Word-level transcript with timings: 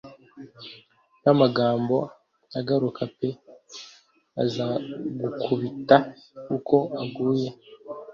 Nkamagambo 1.21 1.97
aguruka 2.57 3.03
pe 3.17 3.29
azagukubita 4.43 5.95
uko 6.55 6.75
aguye; 7.01 7.49